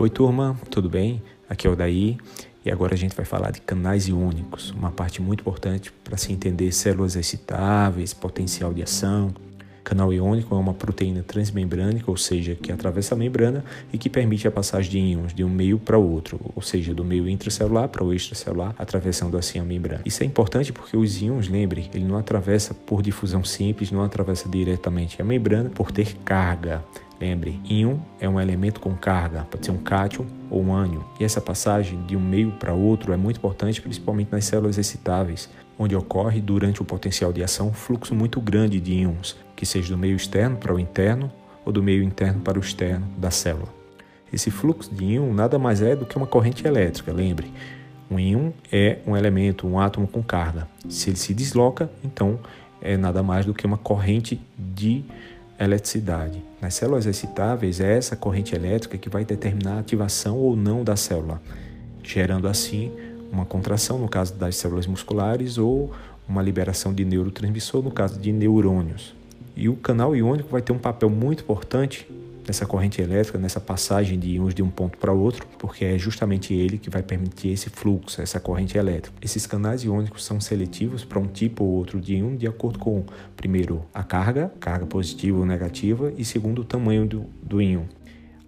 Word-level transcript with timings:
Oi, 0.00 0.08
turma, 0.08 0.56
tudo 0.70 0.88
bem? 0.88 1.20
Aqui 1.50 1.66
é 1.66 1.70
o 1.70 1.74
Daí 1.74 2.18
e 2.64 2.70
agora 2.70 2.94
a 2.94 2.96
gente 2.96 3.16
vai 3.16 3.24
falar 3.24 3.50
de 3.50 3.60
canais 3.60 4.06
iônicos, 4.06 4.70
uma 4.70 4.92
parte 4.92 5.20
muito 5.20 5.40
importante 5.40 5.92
para 6.04 6.16
se 6.16 6.32
entender 6.32 6.70
células 6.70 7.16
excitáveis, 7.16 8.14
potencial 8.14 8.72
de 8.72 8.80
ação. 8.80 9.34
Canal 9.82 10.12
iônico 10.12 10.54
é 10.54 10.58
uma 10.58 10.72
proteína 10.72 11.24
transmembrânica, 11.24 12.08
ou 12.08 12.16
seja, 12.16 12.54
que 12.54 12.70
atravessa 12.70 13.16
a 13.16 13.18
membrana 13.18 13.64
e 13.92 13.98
que 13.98 14.08
permite 14.08 14.46
a 14.46 14.52
passagem 14.52 14.88
de 14.88 14.98
íons 14.98 15.34
de 15.34 15.42
um 15.42 15.48
meio 15.48 15.80
para 15.80 15.98
o 15.98 16.08
outro, 16.12 16.38
ou 16.54 16.62
seja, 16.62 16.94
do 16.94 17.04
meio 17.04 17.28
intracelular 17.28 17.88
para 17.88 18.04
o 18.04 18.14
extracelular, 18.14 18.76
atravessando 18.78 19.36
assim 19.36 19.58
a 19.58 19.64
membrana. 19.64 20.02
Isso 20.04 20.22
é 20.22 20.26
importante 20.26 20.72
porque 20.72 20.96
os 20.96 21.20
íons, 21.20 21.48
lembre, 21.48 21.90
ele 21.92 22.04
não 22.04 22.16
atravessa 22.16 22.72
por 22.72 23.02
difusão 23.02 23.42
simples, 23.42 23.90
não 23.90 24.04
atravessa 24.04 24.48
diretamente 24.48 25.20
a 25.20 25.24
membrana 25.24 25.70
por 25.70 25.90
ter 25.90 26.14
carga. 26.24 26.84
Lembre, 27.20 27.60
íon 27.68 27.98
é 28.20 28.28
um 28.28 28.40
elemento 28.40 28.80
com 28.80 28.94
carga, 28.94 29.44
pode 29.50 29.66
ser 29.66 29.72
um 29.72 29.78
cátion 29.78 30.24
ou 30.48 30.62
um 30.62 30.72
ânion. 30.72 31.02
E 31.18 31.24
essa 31.24 31.40
passagem 31.40 32.00
de 32.06 32.16
um 32.16 32.20
meio 32.20 32.52
para 32.52 32.72
outro 32.72 33.12
é 33.12 33.16
muito 33.16 33.38
importante, 33.38 33.82
principalmente 33.82 34.30
nas 34.30 34.44
células 34.44 34.78
excitáveis, 34.78 35.50
onde 35.76 35.96
ocorre 35.96 36.40
durante 36.40 36.80
o 36.80 36.84
potencial 36.84 37.32
de 37.32 37.42
ação 37.42 37.68
um 37.68 37.72
fluxo 37.72 38.14
muito 38.14 38.40
grande 38.40 38.78
de 38.78 38.92
íons, 38.92 39.36
que 39.56 39.66
seja 39.66 39.92
do 39.92 39.98
meio 39.98 40.14
externo 40.14 40.56
para 40.56 40.72
o 40.72 40.78
interno 40.78 41.30
ou 41.64 41.72
do 41.72 41.82
meio 41.82 42.04
interno 42.04 42.40
para 42.40 42.56
o 42.56 42.62
externo 42.62 43.06
da 43.18 43.32
célula. 43.32 43.68
Esse 44.32 44.50
fluxo 44.50 44.94
de 44.94 45.04
íon 45.04 45.32
nada 45.32 45.58
mais 45.58 45.82
é 45.82 45.96
do 45.96 46.06
que 46.06 46.16
uma 46.16 46.26
corrente 46.26 46.66
elétrica, 46.66 47.12
lembre. 47.12 47.52
Um 48.10 48.18
íon 48.18 48.52
é 48.70 48.98
um 49.06 49.16
elemento, 49.16 49.66
um 49.66 49.78
átomo 49.78 50.06
com 50.06 50.22
carga. 50.22 50.68
Se 50.88 51.10
ele 51.10 51.16
se 51.16 51.34
desloca, 51.34 51.90
então 52.04 52.38
é 52.80 52.96
nada 52.96 53.22
mais 53.22 53.44
do 53.44 53.52
que 53.52 53.66
uma 53.66 53.76
corrente 53.76 54.40
de 54.56 55.04
eletricidade. 55.58 56.47
Nas 56.60 56.74
células 56.74 57.06
excitáveis, 57.06 57.80
é 57.80 57.96
essa 57.96 58.16
corrente 58.16 58.54
elétrica 58.54 58.98
que 58.98 59.08
vai 59.08 59.24
determinar 59.24 59.74
a 59.74 59.78
ativação 59.78 60.36
ou 60.36 60.56
não 60.56 60.82
da 60.82 60.96
célula, 60.96 61.40
gerando 62.02 62.48
assim 62.48 62.92
uma 63.30 63.44
contração 63.44 63.98
no 63.98 64.08
caso 64.08 64.34
das 64.34 64.56
células 64.56 64.86
musculares 64.86 65.56
ou 65.56 65.92
uma 66.28 66.42
liberação 66.42 66.92
de 66.92 67.04
neurotransmissor 67.04 67.82
no 67.82 67.90
caso 67.90 68.18
de 68.18 68.32
neurônios. 68.32 69.14
E 69.56 69.68
o 69.68 69.76
canal 69.76 70.16
iônico 70.16 70.48
vai 70.50 70.60
ter 70.60 70.72
um 70.72 70.78
papel 70.78 71.08
muito 71.08 71.42
importante 71.42 72.08
nessa 72.48 72.66
corrente 72.66 73.00
elétrica, 73.00 73.38
nessa 73.38 73.60
passagem 73.60 74.18
de 74.18 74.30
íons 74.30 74.54
de 74.54 74.62
um 74.62 74.70
ponto 74.70 74.96
para 74.96 75.12
outro, 75.12 75.46
porque 75.58 75.84
é 75.84 75.98
justamente 75.98 76.54
ele 76.54 76.78
que 76.78 76.88
vai 76.88 77.02
permitir 77.02 77.50
esse 77.50 77.68
fluxo, 77.68 78.22
essa 78.22 78.40
corrente 78.40 78.76
elétrica. 78.76 79.16
Esses 79.22 79.46
canais 79.46 79.84
iônicos 79.84 80.24
são 80.24 80.40
seletivos 80.40 81.04
para 81.04 81.18
um 81.18 81.26
tipo 81.26 81.62
ou 81.62 81.70
outro 81.70 82.00
de 82.00 82.16
íon 82.16 82.34
de 82.36 82.46
acordo 82.46 82.78
com, 82.78 83.04
primeiro, 83.36 83.84
a 83.92 84.02
carga, 84.02 84.50
carga 84.58 84.86
positiva 84.86 85.38
ou 85.38 85.44
negativa, 85.44 86.12
e 86.16 86.24
segundo, 86.24 86.62
o 86.62 86.64
tamanho 86.64 87.06
do, 87.06 87.26
do 87.42 87.60
íon. 87.60 87.84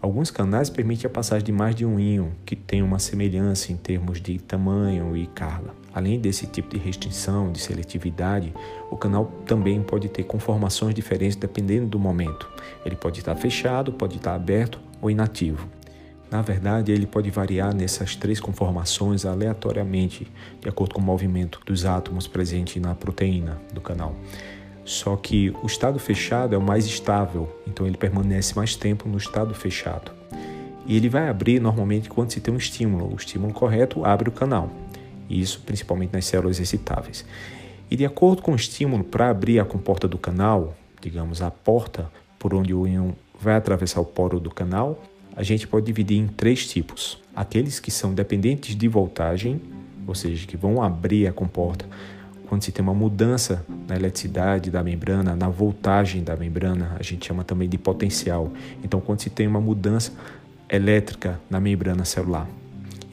Alguns 0.00 0.30
canais 0.30 0.70
permitem 0.70 1.06
a 1.06 1.12
passagem 1.12 1.44
de 1.44 1.52
mais 1.52 1.74
de 1.74 1.84
um 1.84 2.00
íon, 2.00 2.30
que 2.46 2.56
tem 2.56 2.82
uma 2.82 2.98
semelhança 2.98 3.70
em 3.70 3.76
termos 3.76 4.18
de 4.18 4.38
tamanho 4.38 5.14
e 5.14 5.26
carga. 5.26 5.74
Além 5.92 6.18
desse 6.18 6.46
tipo 6.46 6.70
de 6.70 6.78
restrição, 6.78 7.52
de 7.52 7.60
seletividade, 7.60 8.54
o 8.90 8.96
canal 8.96 9.26
também 9.44 9.82
pode 9.82 10.08
ter 10.08 10.22
conformações 10.22 10.94
diferentes 10.94 11.36
dependendo 11.36 11.86
do 11.86 11.98
momento. 11.98 12.48
Ele 12.82 12.96
pode 12.96 13.18
estar 13.18 13.36
fechado, 13.36 13.92
pode 13.92 14.16
estar 14.16 14.34
aberto 14.34 14.80
ou 15.02 15.10
inativo. 15.10 15.68
Na 16.30 16.40
verdade, 16.40 16.92
ele 16.92 17.06
pode 17.06 17.28
variar 17.28 17.74
nessas 17.74 18.16
três 18.16 18.40
conformações 18.40 19.26
aleatoriamente, 19.26 20.26
de 20.60 20.68
acordo 20.68 20.94
com 20.94 21.00
o 21.00 21.04
movimento 21.04 21.60
dos 21.66 21.84
átomos 21.84 22.26
presentes 22.26 22.80
na 22.80 22.94
proteína 22.94 23.60
do 23.74 23.80
canal. 23.82 24.14
Só 24.84 25.16
que 25.16 25.50
o 25.62 25.66
estado 25.66 25.98
fechado 25.98 26.54
é 26.54 26.58
o 26.58 26.62
mais 26.62 26.86
estável, 26.86 27.48
então 27.66 27.86
ele 27.86 27.96
permanece 27.96 28.56
mais 28.56 28.74
tempo 28.74 29.08
no 29.08 29.18
estado 29.18 29.54
fechado. 29.54 30.12
E 30.86 30.96
ele 30.96 31.08
vai 31.08 31.28
abrir 31.28 31.60
normalmente 31.60 32.08
quando 32.08 32.32
se 32.32 32.40
tem 32.40 32.52
um 32.52 32.56
estímulo. 32.56 33.12
O 33.12 33.16
estímulo 33.16 33.52
correto 33.52 34.04
abre 34.04 34.28
o 34.28 34.32
canal. 34.32 34.70
Isso 35.28 35.60
principalmente 35.64 36.12
nas 36.12 36.24
células 36.24 36.58
excitáveis. 36.58 37.24
E 37.90 37.96
de 37.96 38.04
acordo 38.04 38.42
com 38.42 38.52
o 38.52 38.56
estímulo 38.56 39.04
para 39.04 39.30
abrir 39.30 39.60
a 39.60 39.64
comporta 39.64 40.08
do 40.08 40.18
canal, 40.18 40.74
digamos 41.00 41.42
a 41.42 41.50
porta 41.50 42.10
por 42.38 42.54
onde 42.54 42.74
o 42.74 42.86
íon 42.86 43.12
vai 43.38 43.54
atravessar 43.54 44.00
o 44.00 44.04
poro 44.04 44.40
do 44.40 44.50
canal, 44.50 45.02
a 45.36 45.42
gente 45.42 45.66
pode 45.66 45.86
dividir 45.86 46.18
em 46.18 46.26
três 46.26 46.66
tipos. 46.66 47.18
Aqueles 47.34 47.78
que 47.78 47.90
são 47.90 48.12
dependentes 48.12 48.74
de 48.74 48.88
voltagem, 48.88 49.60
ou 50.06 50.14
seja, 50.14 50.46
que 50.46 50.56
vão 50.56 50.82
abrir 50.82 51.26
a 51.26 51.32
comporta 51.32 51.86
quando 52.50 52.64
se 52.64 52.72
tem 52.72 52.82
uma 52.82 52.92
mudança 52.92 53.64
na 53.86 53.94
eletricidade 53.94 54.72
da 54.72 54.82
membrana, 54.82 55.36
na 55.36 55.48
voltagem 55.48 56.24
da 56.24 56.34
membrana, 56.34 56.96
a 56.98 57.02
gente 57.04 57.28
chama 57.28 57.44
também 57.44 57.68
de 57.68 57.78
potencial. 57.78 58.50
Então, 58.82 59.00
quando 59.00 59.20
se 59.20 59.30
tem 59.30 59.46
uma 59.46 59.60
mudança 59.60 60.12
elétrica 60.68 61.40
na 61.48 61.60
membrana 61.60 62.04
celular, 62.04 62.48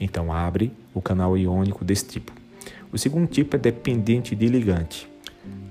então 0.00 0.32
abre 0.32 0.72
o 0.92 1.00
canal 1.00 1.38
iônico 1.38 1.84
desse 1.84 2.04
tipo. 2.06 2.32
O 2.92 2.98
segundo 2.98 3.28
tipo 3.28 3.54
é 3.54 3.60
dependente 3.60 4.34
de 4.34 4.48
ligante, 4.48 5.08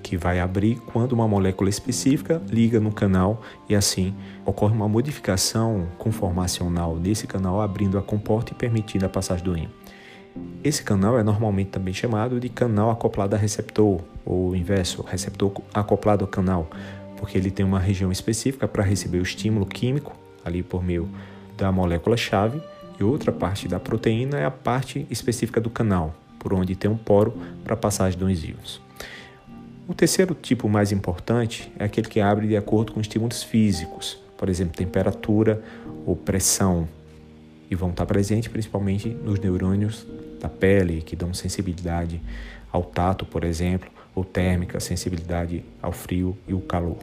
que 0.02 0.16
vai 0.16 0.40
abrir 0.40 0.76
quando 0.86 1.12
uma 1.12 1.28
molécula 1.28 1.68
específica 1.68 2.40
liga 2.48 2.80
no 2.80 2.90
canal 2.90 3.42
e 3.68 3.74
assim 3.74 4.14
ocorre 4.46 4.74
uma 4.74 4.88
modificação 4.88 5.86
conformacional 5.98 6.96
nesse 6.96 7.26
canal, 7.26 7.60
abrindo 7.60 7.98
a 7.98 8.02
comporta 8.02 8.50
e 8.52 8.56
permitindo 8.56 9.04
a 9.04 9.10
passagem 9.10 9.44
do 9.44 9.58
íon. 9.58 9.68
Esse 10.62 10.82
canal 10.82 11.18
é 11.18 11.22
normalmente 11.22 11.70
também 11.70 11.94
chamado 11.94 12.40
de 12.40 12.48
canal 12.48 12.90
acoplado 12.90 13.34
a 13.34 13.38
receptor, 13.38 14.00
ou 14.24 14.54
inverso, 14.56 15.02
receptor 15.02 15.52
acoplado 15.72 16.24
ao 16.24 16.28
canal, 16.28 16.68
porque 17.16 17.38
ele 17.38 17.50
tem 17.50 17.64
uma 17.64 17.78
região 17.78 18.10
específica 18.10 18.66
para 18.66 18.82
receber 18.82 19.18
o 19.18 19.22
estímulo 19.22 19.64
químico, 19.64 20.16
ali 20.44 20.62
por 20.62 20.82
meio 20.82 21.08
da 21.56 21.70
molécula-chave, 21.70 22.60
e 22.98 23.04
outra 23.04 23.30
parte 23.30 23.68
da 23.68 23.78
proteína 23.78 24.38
é 24.38 24.44
a 24.44 24.50
parte 24.50 25.06
específica 25.10 25.60
do 25.60 25.70
canal, 25.70 26.14
por 26.38 26.52
onde 26.52 26.74
tem 26.74 26.90
um 26.90 26.96
poro 26.96 27.32
para 27.64 27.76
passagem 27.76 28.18
dos 28.18 28.44
íons. 28.44 28.80
O 29.86 29.94
terceiro 29.94 30.34
tipo 30.34 30.68
mais 30.68 30.92
importante 30.92 31.72
é 31.78 31.84
aquele 31.84 32.08
que 32.08 32.20
abre 32.20 32.46
de 32.46 32.56
acordo 32.56 32.92
com 32.92 33.00
estímulos 33.00 33.42
físicos, 33.42 34.18
por 34.36 34.48
exemplo, 34.48 34.74
temperatura 34.76 35.62
ou 36.04 36.14
pressão, 36.14 36.88
e 37.70 37.74
vão 37.74 37.90
estar 37.90 38.06
presentes 38.06 38.50
principalmente 38.50 39.08
nos 39.08 39.38
neurônios 39.38 40.06
da 40.40 40.48
pele, 40.48 41.02
que 41.02 41.16
dão 41.16 41.34
sensibilidade 41.34 42.20
ao 42.72 42.82
tato, 42.82 43.24
por 43.24 43.44
exemplo, 43.44 43.90
ou 44.14 44.24
térmica, 44.24 44.80
sensibilidade 44.80 45.64
ao 45.80 45.92
frio 45.92 46.36
e 46.46 46.54
o 46.54 46.60
calor. 46.60 46.98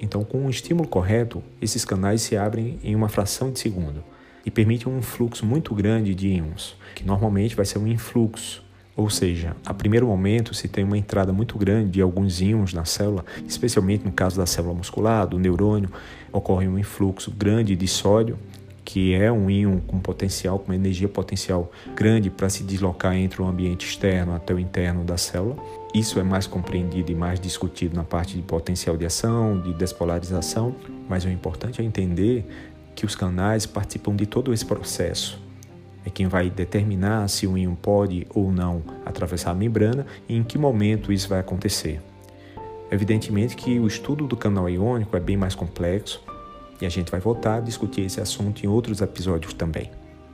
Então, 0.00 0.24
com 0.24 0.46
o 0.46 0.50
estímulo 0.50 0.88
correto, 0.88 1.42
esses 1.60 1.84
canais 1.84 2.22
se 2.22 2.36
abrem 2.36 2.78
em 2.82 2.94
uma 2.94 3.08
fração 3.08 3.52
de 3.52 3.60
segundo 3.60 4.02
e 4.44 4.50
permitem 4.50 4.92
um 4.92 5.00
fluxo 5.00 5.46
muito 5.46 5.74
grande 5.74 6.14
de 6.14 6.28
íons, 6.28 6.76
que 6.94 7.04
normalmente 7.04 7.54
vai 7.54 7.64
ser 7.64 7.78
um 7.78 7.86
influxo, 7.86 8.64
ou 8.96 9.08
seja, 9.08 9.56
a 9.64 9.72
primeiro 9.72 10.06
momento 10.06 10.52
se 10.54 10.68
tem 10.68 10.84
uma 10.84 10.98
entrada 10.98 11.32
muito 11.32 11.56
grande 11.56 11.90
de 11.90 12.02
alguns 12.02 12.40
íons 12.40 12.74
na 12.74 12.84
célula, 12.84 13.24
especialmente 13.46 14.04
no 14.04 14.12
caso 14.12 14.36
da 14.36 14.44
célula 14.44 14.74
muscular, 14.74 15.26
do 15.26 15.38
neurônio, 15.38 15.90
ocorre 16.32 16.68
um 16.68 16.78
influxo 16.78 17.30
grande 17.30 17.74
de 17.74 17.86
sódio 17.86 18.38
que 18.92 19.14
é 19.14 19.32
um 19.32 19.48
íon 19.48 19.80
com 19.80 19.98
potencial, 19.98 20.58
com 20.58 20.66
uma 20.66 20.74
energia 20.74 21.08
potencial 21.08 21.72
grande 21.96 22.28
para 22.28 22.50
se 22.50 22.62
deslocar 22.62 23.16
entre 23.16 23.40
o 23.40 23.46
ambiente 23.46 23.86
externo 23.86 24.34
até 24.34 24.52
o 24.52 24.58
interno 24.58 25.02
da 25.02 25.16
célula. 25.16 25.56
Isso 25.94 26.20
é 26.20 26.22
mais 26.22 26.46
compreendido 26.46 27.10
e 27.10 27.14
mais 27.14 27.40
discutido 27.40 27.96
na 27.96 28.04
parte 28.04 28.36
de 28.36 28.42
potencial 28.42 28.94
de 28.94 29.06
ação, 29.06 29.58
de 29.62 29.72
despolarização, 29.72 30.76
mas 31.08 31.24
o 31.24 31.30
importante 31.30 31.80
é 31.80 31.84
entender 31.86 32.44
que 32.94 33.06
os 33.06 33.16
canais 33.16 33.64
participam 33.64 34.14
de 34.14 34.26
todo 34.26 34.52
esse 34.52 34.66
processo. 34.66 35.40
É 36.04 36.10
quem 36.10 36.26
vai 36.26 36.50
determinar 36.50 37.28
se 37.28 37.46
o 37.46 37.56
íon 37.56 37.74
pode 37.74 38.26
ou 38.28 38.52
não 38.52 38.82
atravessar 39.06 39.52
a 39.52 39.54
membrana 39.54 40.04
e 40.28 40.36
em 40.36 40.44
que 40.44 40.58
momento 40.58 41.10
isso 41.10 41.30
vai 41.30 41.40
acontecer. 41.40 41.98
Evidentemente 42.90 43.56
que 43.56 43.80
o 43.80 43.86
estudo 43.86 44.26
do 44.26 44.36
canal 44.36 44.68
iônico 44.68 45.16
é 45.16 45.20
bem 45.20 45.38
mais 45.38 45.54
complexo, 45.54 46.22
e 46.82 46.86
a 46.86 46.88
gente 46.88 47.12
vai 47.12 47.20
voltar 47.20 47.58
a 47.58 47.60
discutir 47.60 48.00
esse 48.00 48.20
assunto 48.20 48.64
em 48.64 48.68
outros 48.68 49.00
episódios 49.00 49.54
também. 49.54 49.88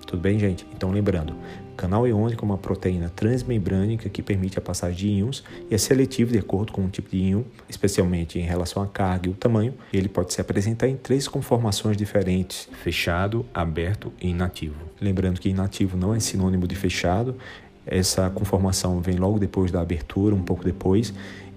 Tudo 0.06 0.22
bem, 0.22 0.38
gente? 0.38 0.66
Então, 0.74 0.90
lembrando, 0.90 1.34
canal 1.76 2.08
iônico 2.08 2.42
é 2.42 2.46
uma 2.48 2.56
proteína 2.56 3.10
transmembrânica 3.10 4.08
que 4.08 4.22
permite 4.22 4.58
a 4.58 4.62
passagem 4.62 4.96
de 4.96 5.08
íons 5.08 5.44
e 5.70 5.74
é 5.74 5.78
seletivo 5.78 6.32
de 6.32 6.38
acordo 6.38 6.72
com 6.72 6.82
o 6.86 6.88
tipo 6.88 7.10
de 7.10 7.18
íon, 7.18 7.42
especialmente 7.68 8.38
em 8.38 8.42
relação 8.42 8.82
à 8.82 8.86
carga 8.86 9.28
e 9.28 9.30
o 9.30 9.34
tamanho. 9.34 9.74
Ele 9.92 10.08
pode 10.08 10.32
se 10.32 10.40
apresentar 10.40 10.88
em 10.88 10.96
três 10.96 11.28
conformações 11.28 11.98
diferentes: 11.98 12.66
fechado, 12.82 13.44
aberto 13.52 14.10
e 14.18 14.30
inativo. 14.30 14.80
Lembrando 14.98 15.38
que 15.38 15.50
inativo 15.50 15.98
não 15.98 16.14
é 16.14 16.20
sinônimo 16.20 16.66
de 16.66 16.74
fechado, 16.74 17.36
essa 17.84 18.28
conformação 18.30 19.00
vem 19.00 19.16
logo 19.16 19.38
depois 19.38 19.70
da 19.70 19.80
abertura, 19.80 20.34
um 20.34 20.42
pouco 20.42 20.64
depois, 20.64 21.12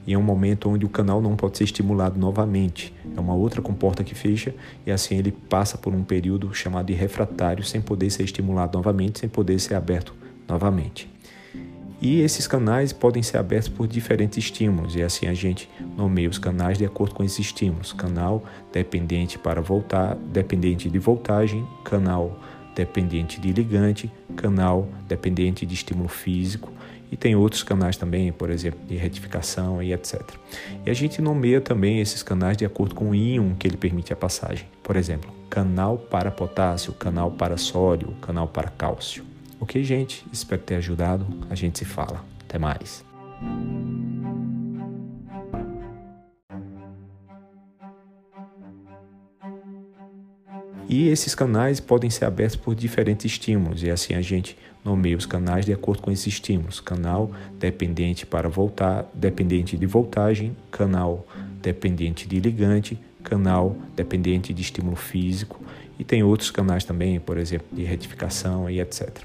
e 0.06 0.14
é 0.14 0.18
um 0.18 0.22
momento 0.22 0.70
onde 0.70 0.86
o 0.86 0.90
canal 0.90 1.22
não 1.22 1.36
pode 1.36 1.58
ser 1.58 1.66
estimulado 1.66 2.20
novamente. 2.20 2.94
É 3.16 3.20
uma 3.20 3.34
outra 3.34 3.62
comporta 3.62 4.04
que 4.04 4.16
fecha 4.16 4.54
e 4.86 4.92
assim 4.92 5.18
ele 5.18 5.32
passa 5.32 5.78
por 5.78 5.94
um 5.94 6.04
período 6.04 6.54
chamado 6.54 6.88
de 6.88 6.94
refratário 6.94 7.64
sem 7.64 7.82
poder 7.82 8.10
ser 8.10 8.24
estimulado 8.24 8.78
novamente, 8.78 9.20
sem 9.20 9.30
poder 9.30 9.60
ser 9.60 9.76
aberto 9.76 10.14
novamente. 10.48 11.10
E 12.02 12.20
esses 12.22 12.48
canais 12.48 12.92
podem 12.92 13.22
ser 13.22 13.38
abertos 13.38 13.70
por 13.70 13.88
diferentes 13.88 14.40
estímulos, 14.40 14.96
e 14.96 15.04
assim 15.04 15.28
a 15.28 15.36
gente 15.36 15.70
nomeia 15.96 16.28
os 16.28 16.40
canais 16.40 16.80
de 16.80 16.84
acordo 16.84 17.14
com 17.14 17.24
esses 17.24 17.38
estímulos. 17.38 17.94
Canal 17.94 18.44
dependente 18.74 19.38
para 19.38 19.62
voltar, 19.62 20.16
dependente 20.16 20.90
de 20.90 20.98
voltagem, 20.98 21.64
canal 21.84 22.40
dependente 22.76 23.40
de 23.40 23.52
ligante, 23.52 24.12
canal 24.36 24.88
dependente 25.08 25.66
de 25.66 25.74
estímulo 25.74 26.10
físico 26.10 26.72
e 27.12 27.18
tem 27.18 27.36
outros 27.36 27.62
canais 27.62 27.98
também, 27.98 28.32
por 28.32 28.50
exemplo, 28.50 28.80
de 28.88 28.96
retificação 28.96 29.84
e 29.84 29.92
etc. 29.92 30.22
E 30.86 30.90
a 30.90 30.94
gente 30.94 31.22
nomeia 31.22 31.60
também 31.60 32.00
esses 32.00 32.24
canais 32.24 32.56
de 32.56 32.66
acordo 32.66 32.96
com 32.96 33.10
o 33.10 33.16
íon 33.16 33.54
que 33.56 33.68
ele 33.68 33.76
permite 33.76 34.14
a 34.14 34.16
passagem. 34.16 34.66
Por 34.82 34.96
exemplo, 34.96 35.30
canal 35.50 35.98
para 35.98 36.32
potássio, 36.32 36.94
canal 36.94 37.30
para 37.30 37.58
sódio, 37.58 38.14
canal 38.22 38.48
para 38.48 38.70
cálcio. 38.70 39.26
Ok, 39.60 39.84
gente? 39.84 40.26
Espero 40.32 40.62
ter 40.62 40.76
ajudado. 40.76 41.28
A 41.50 41.56
gente 41.56 41.80
se 41.80 41.86
fala. 41.86 42.24
Até 42.48 42.58
mais. 42.58 43.04
E 50.92 51.08
esses 51.08 51.34
canais 51.34 51.80
podem 51.80 52.10
ser 52.10 52.26
abertos 52.26 52.58
por 52.58 52.76
diferentes 52.76 53.24
estímulos, 53.24 53.82
e 53.82 53.90
assim 53.90 54.14
a 54.14 54.22
gente 54.22 54.58
nomeia 54.84 55.16
os 55.16 55.26
canais 55.26 55.66
de 55.66 55.72
acordo 55.72 56.02
com 56.02 56.12
esses 56.12 56.28
estímulos. 56.28 56.82
Canal 56.82 57.32
dependente 57.58 58.26
para 58.26 58.50
voltar, 58.50 59.10
dependente 59.14 59.78
de 59.78 59.86
voltagem, 59.86 60.54
canal 60.70 61.26
dependente 61.62 62.28
de 62.28 62.42
ligante, 62.42 63.00
canal 63.24 63.74
dependente 63.96 64.54
de 64.54 64.62
estímulo 64.62 64.98
físico, 64.98 65.62
e 65.98 66.04
tem 66.04 66.24
outros 66.24 66.52
canais 66.52 66.84
também, 66.84 67.22
por 67.22 67.38
exemplo, 67.38 67.68
de 67.72 67.86
retificação 67.86 68.70
e 68.70 68.82
etc. 68.82 69.18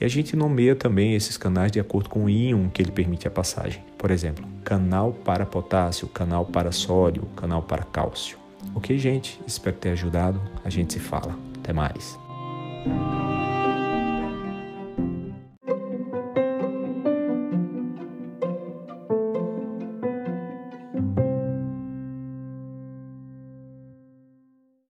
E 0.00 0.04
a 0.04 0.08
gente 0.08 0.36
nomeia 0.36 0.76
também 0.76 1.16
esses 1.16 1.36
canais 1.36 1.72
de 1.72 1.80
acordo 1.80 2.08
com 2.08 2.26
o 2.26 2.30
íon 2.30 2.68
que 2.68 2.80
ele 2.80 2.92
permite 2.92 3.26
a 3.26 3.30
passagem. 3.30 3.82
Por 3.96 4.12
exemplo, 4.12 4.46
canal 4.62 5.12
para 5.12 5.44
potássio, 5.44 6.06
canal 6.06 6.46
para 6.46 6.70
sódio, 6.70 7.22
canal 7.34 7.62
para 7.62 7.82
cálcio. 7.82 8.38
Ok, 8.74 8.96
gente? 8.98 9.40
Espero 9.46 9.76
ter 9.76 9.90
ajudado. 9.90 10.40
A 10.64 10.70
gente 10.70 10.94
se 10.94 10.98
fala. 11.00 11.36
Até 11.58 11.72
mais. 11.72 12.18